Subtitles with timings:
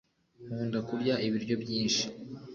[0.45, 2.03] Nkunda kurya ibiryo byinshi